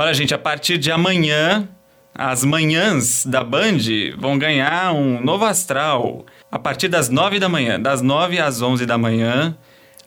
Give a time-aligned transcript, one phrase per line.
[0.00, 1.68] Olha, gente, a partir de amanhã,
[2.14, 3.76] as manhãs da Band
[4.16, 6.24] vão ganhar um novo astral.
[6.50, 9.54] A partir das 9 da manhã, das 9 às 11 da manhã,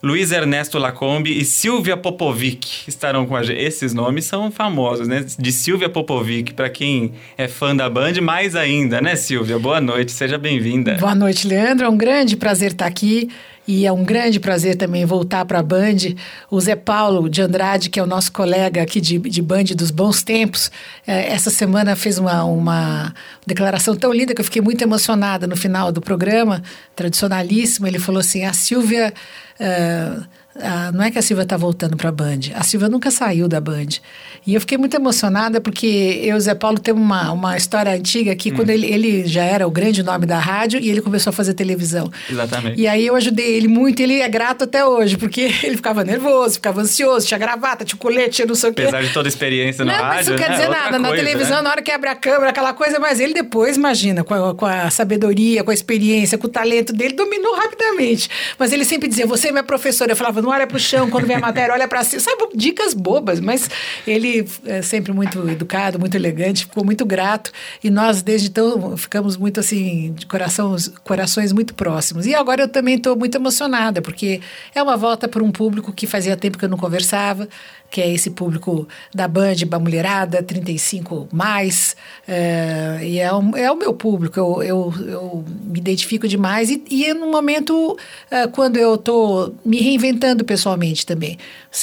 [0.02, 3.62] Luiz Ernesto Lacombe e Silvia Popovic estarão com a gente.
[3.62, 5.24] Esses nomes são famosos, né?
[5.38, 9.60] De Silvia Popovic, para quem é fã da Band, mais ainda, né, Silvia?
[9.60, 10.96] Boa noite, seja bem-vinda.
[10.96, 11.86] Boa noite, Leandro.
[11.86, 13.30] É um grande prazer estar aqui.
[13.68, 16.16] E é um grande prazer também voltar para a Band.
[16.52, 19.90] O Zé Paulo de Andrade, que é o nosso colega aqui de, de Band dos
[19.90, 20.70] bons tempos,
[21.08, 23.14] é, essa semana fez uma, uma
[23.48, 26.62] declaração tão linda que eu fiquei muito emocionada no final do programa,
[26.96, 27.88] tradicionalíssimo.
[27.88, 29.14] Ele falou assim: a Silvia.
[29.60, 32.40] Uh, ah, não é que a Silvia está voltando para a Band.
[32.54, 34.00] A Silvia nunca saiu da Band.
[34.46, 37.92] E eu fiquei muito emocionada porque eu e o Zé Paulo temos uma, uma história
[37.92, 38.56] antiga que hum.
[38.56, 41.54] quando ele, ele já era o grande nome da rádio e ele começou a fazer
[41.54, 42.12] televisão.
[42.30, 42.80] Exatamente.
[42.80, 46.04] E aí eu ajudei ele muito e ele é grato até hoje, porque ele ficava
[46.04, 48.84] nervoso, ficava ansioso, tinha gravata, tinha colete, tinha não sei o quê.
[48.84, 50.56] Apesar de toda a experiência na não, rádio, Mas não quer né?
[50.56, 51.00] dizer Outra nada.
[51.00, 51.62] Coisa, na televisão, né?
[51.64, 54.66] na hora que abre a câmera, aquela coisa, mas ele depois, imagina, com a, com
[54.66, 58.30] a sabedoria, com a experiência, com o talento dele, dominou rapidamente.
[58.60, 60.12] Mas ele sempre dizia, você é minha professora.
[60.12, 62.22] Eu falava, não olha pro chão, quando vem a matéria, olha para cima.
[62.22, 63.70] Sabe, dicas bobas, mas
[64.06, 67.52] ele é sempre muito educado, muito elegante, ficou muito grato.
[67.84, 72.26] E nós, desde então, ficamos muito assim, de coração, corações muito próximos.
[72.26, 74.42] E agora eu também estou muito emocionada, porque
[74.76, 77.48] é uma volta para um público que fazia tempo que eu não conversava,
[77.94, 81.96] que é esse público da Band, da mulherada, 35 mais,
[82.28, 86.82] é, e é, um, é o meu público, eu, eu, eu me identifico demais, e,
[86.90, 87.96] e é num momento
[88.32, 91.38] é, quando eu estou me reinventando pessoalmente também.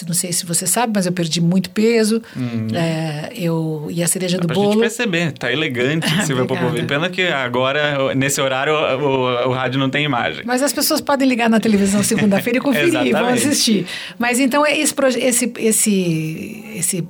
[0.06, 2.66] Não sei se você sabe, mas eu perdi muito peso, Hum.
[2.75, 4.72] é, eu, e a cereja Dá do pra bolo...
[4.72, 6.44] gente perceber, tá elegante, Silvia.
[6.44, 6.86] Popovic.
[6.86, 10.42] Pena que agora, nesse horário, o, o- o rádio não tem imagem.
[10.44, 13.86] Mas as pessoas podem ligar na televisão segunda-feira e conferir, vão assistir.
[14.19, 15.53] Mas então esse, proje- esse,
[16.00, 17.08] esse, esse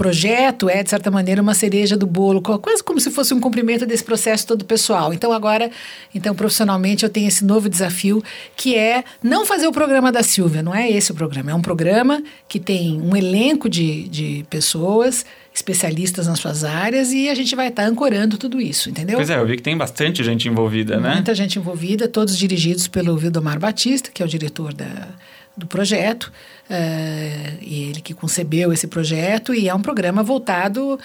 [0.00, 3.84] projeto é, de certa maneira, uma cereja do bolo, quase como se fosse um cumprimento
[3.84, 5.12] desse processo todo pessoal.
[5.12, 5.70] Então agora,
[6.14, 8.24] então profissionalmente, eu tenho esse novo desafio,
[8.56, 11.50] que é não fazer o programa da Silvia, não é esse o programa.
[11.50, 17.28] É um programa que tem um elenco de, de pessoas, especialistas nas suas áreas, e
[17.28, 19.16] a gente vai estar ancorando tudo isso, entendeu?
[19.16, 21.16] Pois é, eu vi que tem bastante gente envolvida, né?
[21.16, 25.08] Muita gente envolvida, todos dirigidos pelo Vildomar Batista, que é o diretor da,
[25.54, 26.32] do projeto,
[26.70, 30.98] eh, e ele que concebeu esse projeto, e é um programa voltado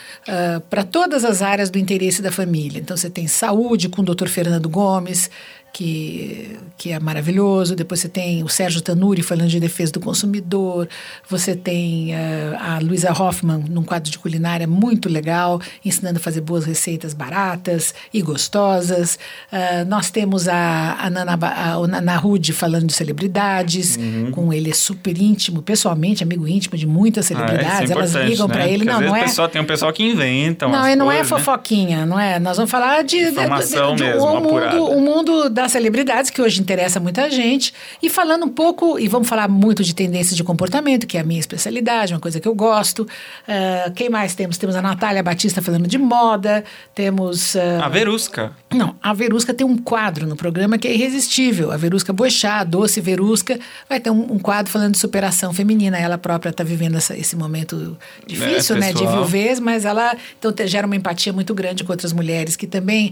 [0.69, 2.79] para todas as áreas do interesse da família.
[2.79, 5.29] Então, você tem saúde com o doutor Fernando Gomes,
[5.75, 7.75] que, que é maravilhoso.
[7.75, 10.87] Depois você tem o Sérgio Tanuri falando de defesa do consumidor.
[11.29, 16.39] Você tem eh, a Luísa Hoffman num quadro de culinária muito legal, ensinando a fazer
[16.39, 19.19] boas receitas baratas e gostosas.
[19.51, 24.31] Ah, nós temos a, a, Nana, a, Nana Rude falando de celebridades, Uhum.
[24.31, 27.91] com ele é super íntimo, pessoalmente, amigo íntimo de muitas Ah, é celebridades.
[27.91, 28.53] Elas importante, ligam né?
[28.53, 28.77] para ele.
[28.77, 29.23] Porque às Não, vezes não é.
[29.23, 31.37] pessoal, tem um pessoal que inventa Não, e não é coisas, né?
[31.39, 32.39] fofoquinha, não é?
[32.39, 34.75] Nós vamos falar de, de, Informação de, de, mesmo, o apurada.
[34.77, 39.07] mundo, o mundo das celebridades, que hoje interessa muita gente, e falando um pouco, e
[39.07, 42.47] vamos falar muito de tendências de comportamento, que é a minha especialidade, uma coisa que
[42.47, 43.07] eu gosto.
[43.47, 44.57] Ah, quem mais temos?
[44.57, 47.55] Temos a Natália Batista falando de moda, temos.
[47.55, 48.51] ah, A Verusca.
[48.73, 51.71] não, a Verusca tem um quadro no programa que é irresistível.
[51.71, 55.97] A Verusca Boixá, a Doce Verusca, vai ter um, um quadro falando de superação feminina.
[55.97, 60.53] Ela própria está vivendo essa- esse momento difícil, É, né, de viuvez, mas ela então
[60.67, 63.11] gera uma empatia muito grande com outras mulheres que também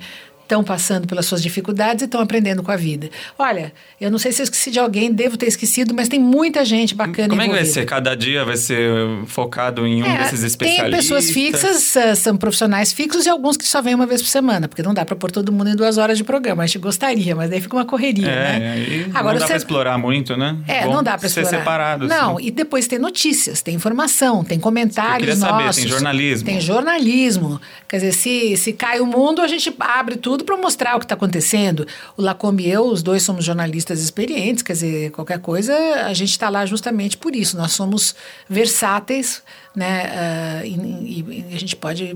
[0.53, 3.09] estão passando pelas suas dificuldades e estão aprendendo com a vida.
[3.37, 6.63] Olha, eu não sei se eu esqueci de alguém, devo ter esquecido, mas tem muita
[6.63, 7.73] gente bacana Como é que vai envolvida.
[7.81, 7.85] ser?
[7.85, 8.79] Cada dia vai ser
[9.25, 11.01] focado em um É, desses Tem especialistas?
[11.05, 14.67] pessoas fixas, ah, são profissionais fixos e alguns que só vêm uma vez por semana,
[14.67, 16.63] porque não dá para pôr todo mundo em duas horas de programa.
[16.63, 18.71] A gente gostaria, mas daí fica uma correria, É, né?
[18.73, 20.57] aí não Agora dá você- explorar muito, né?
[20.67, 21.59] É, Bom não dá para ser explorar.
[21.63, 22.07] separado.
[22.07, 22.47] Não, assim.
[22.47, 25.81] e depois tem notícias, tem informação, tem comentários Eu queria saber, nossos.
[25.81, 26.45] tem jornalismo.
[26.45, 27.61] Tem jornalismo.
[27.87, 31.05] Quer dizer, se, se cai o mundo, a gente abre tudo para mostrar o que
[31.05, 31.85] está acontecendo.
[32.17, 35.73] O Lacombe e eu, os dois somos jornalistas experientes, quer dizer, qualquer coisa,
[36.05, 37.57] a gente está lá justamente por isso.
[37.57, 38.15] Nós somos
[38.49, 39.41] versáteis,
[39.75, 40.03] né?
[40.15, 42.15] ah, e, e- e a gente pode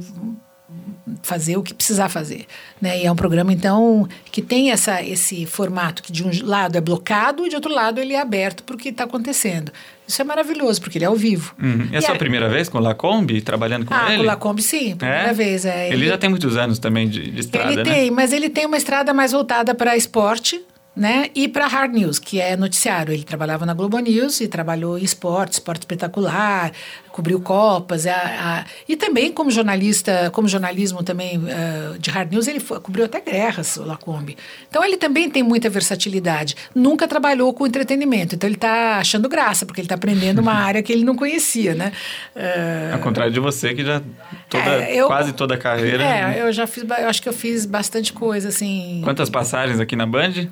[1.23, 2.45] fazer o que precisar fazer,
[2.81, 2.99] né?
[2.99, 6.81] E é um programa então que tem essa esse formato que de um lado é
[6.81, 9.71] blocado e de outro lado ele é aberto para o que está acontecendo.
[10.07, 11.53] Isso é maravilhoso porque ele é ao vivo.
[11.61, 11.89] Uhum.
[11.91, 14.17] E é a sua primeira vez com o Lacombe, trabalhando com ah, ele?
[14.17, 15.33] com o Lacombe sim, primeira É?
[15.33, 15.65] vez.
[15.65, 17.93] É, Ele, já tem muitos anos também de, de estrada, ele né?
[17.93, 20.61] tem, mas ele tem uma estrada mais voltada para esporte,
[20.95, 21.29] né?
[21.35, 23.13] E para Hard News, que é noticiário.
[23.13, 26.71] Ele trabalhava na Globo News e trabalhou em esporte, esporte espetacular,
[27.17, 28.05] cobriu Copas.
[28.05, 32.79] A, a, e também como jornalista, como jornalismo também uh, de Hard News, ele foi,
[32.79, 34.37] cobriu até guerras, o Lacombe.
[34.69, 36.55] Então ele também tem muita versatilidade.
[36.75, 40.83] Nunca trabalhou com entretenimento, então ele está achando graça, porque ele está aprendendo uma área
[40.83, 41.91] que ele não conhecia, né?
[42.35, 43.99] Uh, Ao contrário de você, que já
[44.47, 46.03] toda, é, eu, quase toda a carreira.
[46.03, 49.01] É, eu já fiz, eu acho que eu fiz bastante coisa, assim.
[49.03, 50.47] Quantas passagens aqui na Band?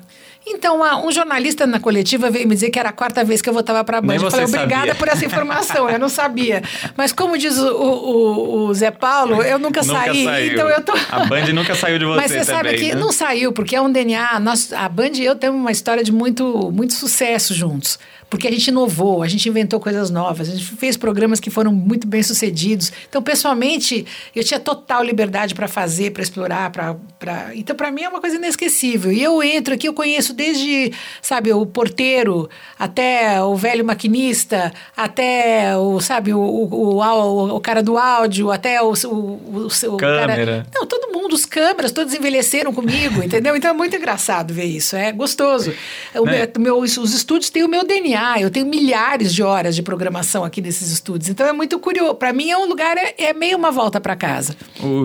[0.48, 3.52] Então, um jornalista na coletiva veio me dizer que era a quarta vez que eu
[3.52, 4.14] voltava para a Band.
[4.14, 6.62] Eu falei, obrigada por essa informação, eu não sabia.
[6.96, 10.52] Mas como diz o, o, o Zé Paulo, eu nunca, nunca saí, saiu.
[10.52, 10.92] então eu tô...
[11.10, 13.00] A Band nunca saiu de você Mas você também, sabe que né?
[13.00, 14.38] não saiu, porque é um DNA.
[14.38, 17.98] Nós, a Band e eu temos uma história de muito, muito sucesso juntos
[18.28, 21.72] porque a gente inovou, a gente inventou coisas novas, a gente fez programas que foram
[21.72, 22.92] muito bem sucedidos.
[23.08, 27.50] Então, pessoalmente, eu tinha total liberdade para fazer, para explorar, para pra...
[27.54, 29.12] então para mim é uma coisa inesquecível.
[29.12, 30.92] E eu entro aqui, eu conheço desde,
[31.22, 37.82] sabe, o porteiro até o velho maquinista, até o, sabe, o, o, o, o cara
[37.82, 40.36] do áudio, até o, o, o, câmera.
[40.36, 40.66] Cara...
[40.74, 43.54] Não, todo mundo, os câmeras, todos envelheceram comigo, entendeu?
[43.54, 45.72] Então é muito engraçado ver isso, é gostoso.
[46.14, 46.48] O né?
[46.58, 50.60] meu, os estúdios têm o meu DNA eu tenho milhares de horas de programação aqui
[50.60, 51.28] nesses estúdios.
[51.28, 52.14] Então é muito curioso.
[52.14, 54.56] Para mim é um lugar, é, é meio uma volta para casa.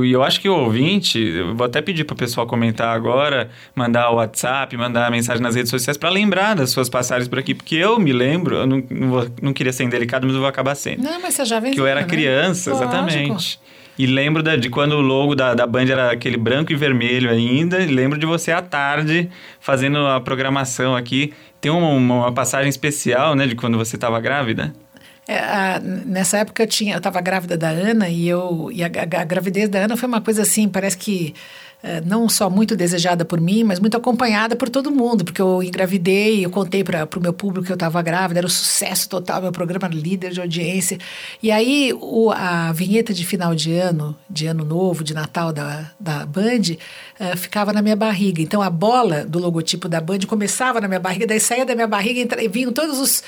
[0.04, 3.50] E eu acho que o ouvinte, eu vou até pedir para o pessoal comentar agora,
[3.75, 7.54] mandar o WhatsApp, mandar mensagem nas redes sociais para lembrar das suas passagens por aqui,
[7.54, 10.50] porque eu me lembro, eu não, não, vou, não queria ser indelicado, mas eu vou
[10.50, 11.04] acabar sendo.
[11.04, 11.74] Não, mas você já vem.
[11.74, 12.08] Que eu era né?
[12.08, 12.90] criança, Lógico.
[12.90, 13.60] exatamente.
[13.97, 17.29] E lembro da, de quando o logo da, da Band era aquele branco e vermelho
[17.29, 17.79] ainda.
[17.79, 19.29] E lembro de você à tarde
[19.59, 21.33] fazendo a programação aqui.
[21.59, 24.73] Tem uma, uma passagem especial, né, de quando você estava grávida?
[25.27, 28.88] É, a, nessa época eu tinha, eu estava grávida da Ana e eu e a,
[28.88, 31.35] a, a, gravidez da Ana foi uma coisa assim, parece que
[32.06, 36.45] não só muito desejada por mim, mas muito acompanhada por todo mundo, porque eu engravidei,
[36.45, 39.51] eu contei para o meu público que eu estava grávida, era um sucesso total, meu
[39.51, 40.98] programa líder de audiência.
[41.42, 45.92] E aí o, a vinheta de final de ano, de ano novo, de Natal da,
[46.00, 46.75] da Band,
[47.19, 48.42] uh, ficava na minha barriga.
[48.42, 51.88] Então a bola do logotipo da Band começava na minha barriga, daí saía da minha
[51.88, 53.24] barriga, entra, vinham todas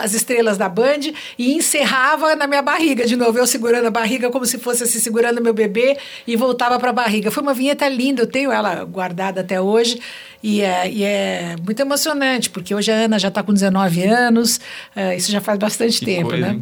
[0.00, 4.30] as estrelas da Band e encerrava na minha barriga de novo, eu segurando a barriga
[4.30, 7.30] como se fosse assim, segurando meu bebê e voltava para a barriga.
[7.30, 10.00] Foi uma vinheta linda, eu tenho ela guardada até hoje
[10.42, 14.60] e é, e é muito emocionante, porque hoje a Ana já está com 19 anos,
[14.96, 16.60] uh, isso já faz bastante que tempo, coisa, né?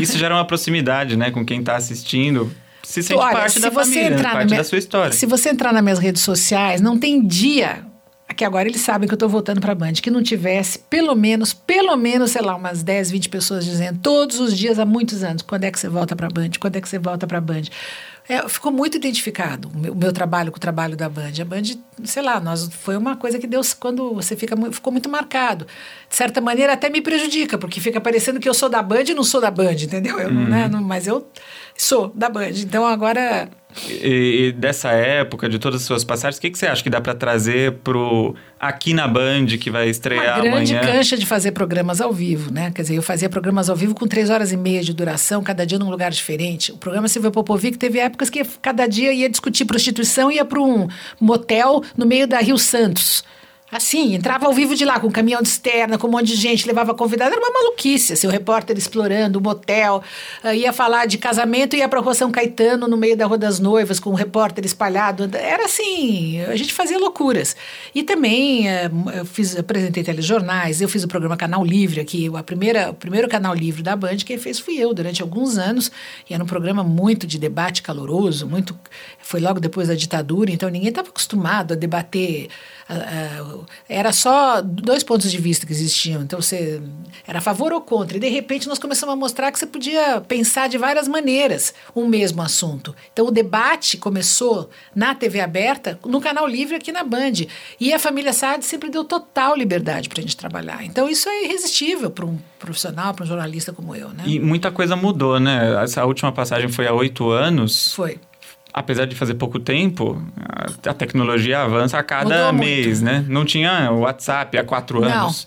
[0.00, 2.50] Isso gera uma proximidade, né, com quem está assistindo
[2.86, 4.22] se sente Olha, parte da família, né?
[4.22, 5.12] parte minha, da sua história.
[5.12, 7.84] Se você entrar nas minhas redes sociais, não tem dia
[8.36, 11.14] que agora eles sabem que eu estou voltando para a Band, que não tivesse pelo
[11.14, 15.22] menos, pelo menos, sei lá, umas 10, 20 pessoas dizendo todos os dias há muitos
[15.22, 16.50] anos, quando é que você volta para a Band?
[16.60, 17.62] Quando é que você volta para a Band?
[18.28, 21.32] É, ficou muito identificado o meu, o meu, trabalho com o trabalho da Band.
[21.40, 21.62] A Band,
[22.04, 25.66] sei lá, nós, foi uma coisa que Deus, quando você fica ficou muito marcado.
[26.08, 29.14] De certa maneira, até me prejudica, porque fica parecendo que eu sou da Band e
[29.14, 30.18] não sou da Band, entendeu?
[30.18, 30.48] Eu, uhum.
[30.48, 31.28] né, não, mas eu
[31.76, 32.52] sou da Band.
[32.56, 33.48] Então agora
[33.88, 36.88] e, e, dessa época, de todas as suas passagens, o que, que você acha que
[36.88, 40.94] dá para trazer pro aqui na Band que vai estrear Uma grande amanhã?
[40.94, 42.70] cancha de fazer programas ao vivo, né?
[42.74, 45.66] Quer dizer, eu fazia programas ao vivo com três horas e meia de duração, cada
[45.66, 46.72] dia num lugar diferente.
[46.72, 50.88] O programa Silvio Popovic teve épocas que cada dia ia discutir prostituição, ia para um
[51.20, 53.24] motel no meio da Rio Santos.
[53.70, 56.36] Assim, entrava ao vivo de lá, com um caminhão de externa, com um monte de
[56.36, 57.32] gente, levava convidado.
[57.32, 60.04] Era uma maluquice, assim, o repórter explorando o motel.
[60.44, 63.26] Uh, ia falar de casamento e ia para a Rua São Caetano, no meio da
[63.26, 65.28] Rua das Noivas, com o um repórter espalhado.
[65.36, 67.56] Era assim, a gente fazia loucuras.
[67.92, 72.44] E também uh, eu fiz, apresentei telejornais, eu fiz o programa Canal Livre aqui, a
[72.44, 75.90] primeira, o primeiro canal livre da Band, quem fez fui eu durante alguns anos.
[76.30, 78.78] E era um programa muito de debate caloroso, muito.
[79.20, 82.48] Foi logo depois da ditadura, então ninguém estava acostumado a debater.
[83.88, 86.22] Era só dois pontos de vista que existiam.
[86.22, 86.80] Então você
[87.26, 88.16] era a favor ou contra.
[88.16, 92.06] E de repente nós começamos a mostrar que você podia pensar de várias maneiras um
[92.06, 92.94] mesmo assunto.
[93.12, 97.46] Então o debate começou na TV aberta, no canal livre aqui na Band.
[97.80, 100.84] E a família Saad sempre deu total liberdade para a gente trabalhar.
[100.84, 104.10] Então isso é irresistível para um profissional, para um jornalista como eu.
[104.10, 104.24] Né?
[104.26, 105.82] E muita coisa mudou, né?
[105.82, 107.92] Essa última passagem foi há oito anos.
[107.94, 108.18] Foi
[108.76, 110.22] apesar de fazer pouco tempo,
[110.86, 113.24] a tecnologia avança a cada mês, né?
[113.26, 115.46] Não tinha WhatsApp há quatro anos.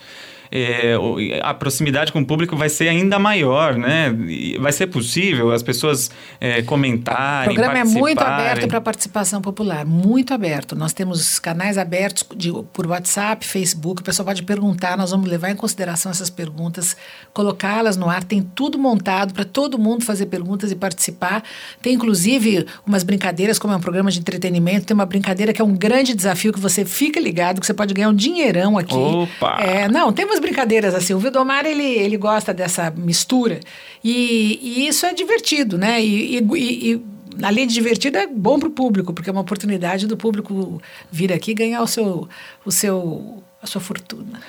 [0.52, 0.96] É,
[1.42, 4.14] a proximidade com o público vai ser ainda maior, né?
[4.60, 9.86] Vai ser possível as pessoas é, comentarem, O programa é muito aberto para participação popular,
[9.86, 10.76] muito aberto.
[10.76, 15.52] Nós temos canais abertos de, por WhatsApp, Facebook, o pessoal pode perguntar, nós vamos levar
[15.52, 16.98] em consideração essas perguntas,
[17.34, 21.44] colocá-las no ar, tem tudo montado para todo mundo fazer perguntas e participar.
[21.82, 25.66] Tem inclusive umas brincadeiras, como é um programa de entretenimento, tem uma brincadeira que é
[25.66, 28.96] um grande desafio que você fica ligado, que você pode ganhar um dinheirão aqui.
[28.96, 29.58] Opa!
[29.62, 31.14] É, não, tem umas brincadeiras assim.
[31.14, 33.60] O Vildomar, ele, ele gosta dessa mistura
[34.04, 36.02] e, e isso é divertido, né?
[36.02, 37.02] E, e, e
[37.42, 40.82] além de divertido, é bom para o público, porque é uma oportunidade do público
[41.12, 42.28] vir aqui ganhar o seu,
[42.66, 44.42] o seu, a sua fortuna.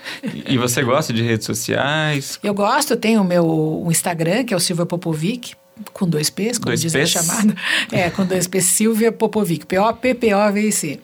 [0.47, 2.39] E você gosta de redes sociais?
[2.43, 5.55] Eu gosto, eu tenho o meu Instagram, que é o Silvia Popovic,
[5.93, 7.17] com dois P's, como dois diz P's?
[7.17, 7.55] a chamada.
[7.91, 11.01] É, com dois P's, Silvia Popovic, P-O-P-P-O-V-I-C.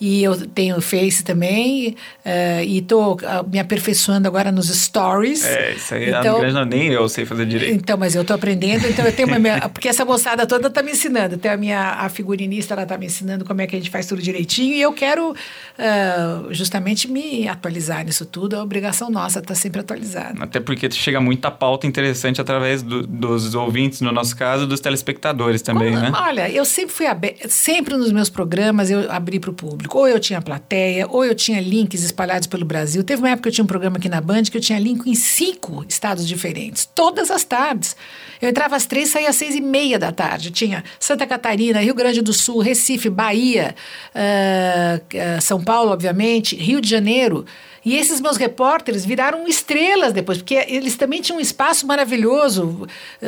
[0.00, 5.44] E eu tenho Face também, uh, e estou uh, me aperfeiçoando agora nos stories.
[5.44, 7.74] É, isso aí então, nem eu sei fazer direito.
[7.74, 10.82] Então, mas eu estou aprendendo, então eu tenho uma minha, Porque essa moçada toda está
[10.82, 11.36] me ensinando.
[11.36, 14.06] Tem a minha a figurinista, ela está me ensinando como é que a gente faz
[14.06, 18.54] tudo direitinho, e eu quero uh, justamente me atualizar nisso tudo.
[18.54, 20.40] É obrigação nossa estar tá sempre atualizado.
[20.40, 25.60] Até porque chega muita pauta interessante através do, dos ouvintes, no nosso caso, dos telespectadores
[25.60, 26.12] também, como, né?
[26.14, 29.87] Olha, eu sempre fui aberta, sempre nos meus programas eu abri para o público.
[29.96, 33.02] Ou eu tinha plateia, ou eu tinha links espalhados pelo Brasil.
[33.04, 35.06] Teve uma época que eu tinha um programa aqui na Band que eu tinha link
[35.06, 37.96] em cinco estados diferentes, todas as tardes.
[38.40, 40.50] Eu entrava às três, saía às seis e meia da tarde.
[40.50, 43.74] Tinha Santa Catarina, Rio Grande do Sul, Recife, Bahia,
[44.14, 47.44] uh, uh, São Paulo, obviamente, Rio de Janeiro.
[47.84, 52.86] E esses meus repórteres viraram estrelas depois, porque eles também tinham um espaço maravilhoso.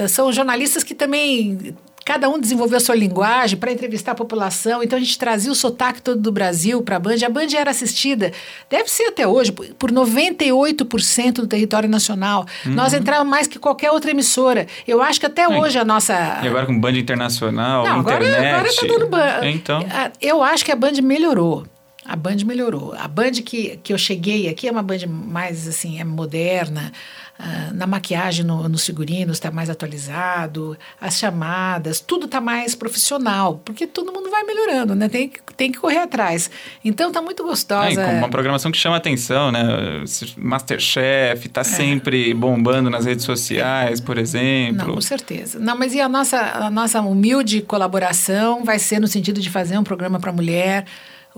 [0.09, 4.83] São jornalistas que também Cada um desenvolveu a sua linguagem para entrevistar a população.
[4.83, 7.17] Então a gente trazia o sotaque todo do Brasil para a Band.
[7.25, 8.33] A Band era assistida,
[8.69, 12.47] deve ser até hoje, por 98% do território nacional.
[12.65, 12.73] Uhum.
[12.73, 14.67] Nós entrávamos mais que qualquer outra emissora.
[14.87, 16.41] Eu acho que até hoje a nossa.
[16.43, 18.35] E agora com Band Internacional, Não, internet.
[18.35, 19.49] Agora, agora tá dando Band.
[19.49, 19.85] Então.
[20.21, 21.65] Eu acho que a Band melhorou.
[22.05, 22.95] A Band melhorou.
[22.99, 26.93] A Band que, que eu cheguei aqui é uma Band mais assim, é moderna.
[27.41, 33.63] Uh, na maquiagem, no, nos figurinos está mais atualizado, as chamadas, tudo está mais profissional,
[33.65, 35.09] porque todo mundo vai melhorando, né?
[35.09, 36.51] Tem, tem que correr atrás.
[36.85, 37.99] Então está muito gostosa.
[37.99, 39.63] É, uma programação que chama atenção, né?
[40.37, 41.65] Masterchef está é.
[41.65, 44.89] sempre bombando nas redes sociais, por exemplo.
[44.89, 45.59] Não, com certeza.
[45.59, 49.79] Não, mas e a nossa, a nossa humilde colaboração vai ser no sentido de fazer
[49.79, 50.85] um programa para mulher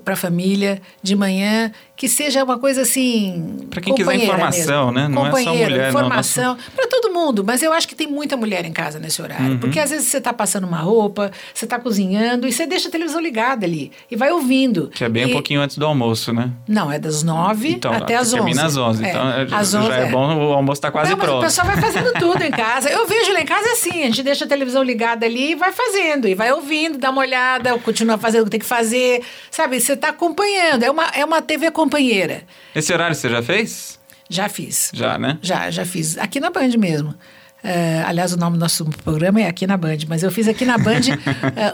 [0.00, 3.66] para a família de manhã, que seja uma coisa assim.
[3.70, 5.08] Para quem quiser informação, mesmo.
[5.08, 5.14] né?
[5.14, 6.54] Não é só mulher, informação.
[6.56, 6.70] Nosso...
[6.72, 9.52] Para todo mundo, mas eu acho que tem muita mulher em casa nesse horário.
[9.52, 9.58] Uhum.
[9.58, 12.90] Porque às vezes você está passando uma roupa, você está cozinhando e você deixa a
[12.90, 14.88] televisão ligada ali e vai ouvindo.
[14.88, 15.26] Que é bem e...
[15.26, 16.50] um pouquinho antes do almoço, né?
[16.66, 18.36] Não, é das nove então, até as onze.
[18.36, 19.04] Termina às onze.
[19.04, 19.08] É.
[19.10, 21.38] Então é, às já 11, é, bom, o almoço está quase Não, pronto.
[21.38, 22.88] o pessoal vai fazendo tudo em casa.
[22.88, 25.72] Eu vejo lá em casa assim: a gente deixa a televisão ligada ali e vai
[25.72, 29.22] fazendo, e vai ouvindo, dá uma olhada, continua fazendo o que tem que fazer.
[29.50, 30.82] Sabe, você está acompanhando.
[30.82, 32.42] É uma, é uma TV companheira.
[32.74, 33.98] Esse horário você já fez?
[34.28, 34.90] Já fiz.
[34.94, 35.38] Já, né?
[35.42, 36.16] Já, já fiz.
[36.18, 37.14] Aqui na Band mesmo.
[37.62, 40.64] Uh, aliás, o nome do nosso programa é Aqui na Band, mas eu fiz aqui
[40.64, 41.00] na Band.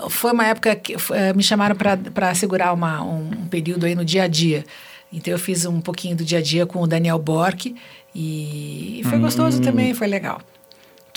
[0.05, 1.01] uh, foi uma época que uh,
[1.35, 4.65] me chamaram para segurar uma, um, um, período aí no dia a dia.
[5.11, 7.75] Então eu fiz um pouquinho do dia a dia com o Daniel Bork
[8.15, 9.23] e, e foi hum.
[9.23, 10.43] gostoso também, foi legal.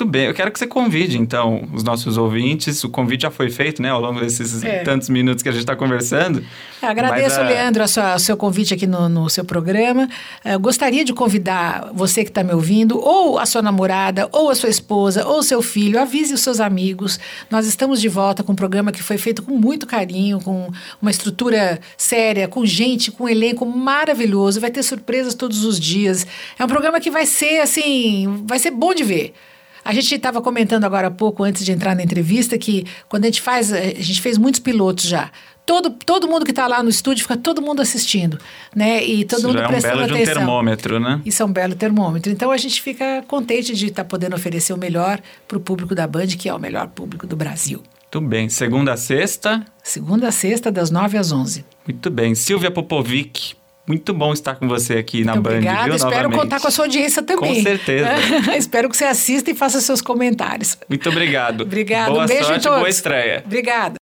[0.02, 2.84] Muito bem, eu quero que você convide, então, os nossos ouvintes.
[2.84, 4.80] O convite já foi feito, né, ao longo desses é.
[4.80, 6.44] tantos minutos que a gente está conversando.
[6.82, 10.10] Eu agradeço, Mas, Leandro, o seu convite aqui no, no seu programa.
[10.44, 14.56] Eu gostaria de convidar você que está me ouvindo, ou a sua namorada, ou a
[14.56, 17.20] sua esposa, ou o seu filho, avise os seus amigos.
[17.52, 21.12] Nós estamos de volta com um programa que foi feito com muito carinho, com uma
[21.12, 24.60] estrutura séria, com gente, com um elenco maravilhoso.
[24.60, 26.26] Vai ter surpresas todos os dias.
[26.58, 29.36] É um programa que vai ser, assim, vai ser bom de ver.
[29.84, 33.28] A gente estava comentando agora há pouco, antes de entrar na entrevista, que quando a
[33.28, 35.32] gente faz, eh, a gente fez muitos pilotos já.
[35.66, 38.38] Todo, todo mundo que está lá no estúdio fica todo mundo assistindo,
[38.76, 39.04] né?
[39.04, 40.26] E todo Isso mundo já é um prestando belo atenção.
[40.26, 41.22] de um termômetro, né?
[41.26, 42.32] Isso é um belo termômetro.
[42.32, 45.96] Então a gente fica contente de estar tá podendo oferecer o melhor para o público
[45.96, 47.82] da Band, que é o melhor público do Brasil.
[48.14, 48.50] Muito bem.
[48.50, 49.64] Segunda a sexta?
[49.82, 51.64] Segunda a sexta, das nove às onze.
[51.88, 52.36] Muito bem.
[52.36, 53.54] Silvia Popovic,
[53.88, 55.56] muito bom estar com você aqui na Muito Band.
[55.56, 56.40] Obrigada, viu, espero novamente.
[56.40, 57.56] contar com a sua audiência também.
[57.56, 58.10] Com certeza.
[58.56, 60.78] espero que você assista e faça seus comentários.
[60.88, 61.62] Muito obrigado.
[61.72, 62.12] Obrigado.
[62.12, 62.80] Boa um beijo sorte, a todos.
[62.80, 63.44] boa estreia.
[63.46, 64.00] Obrigada.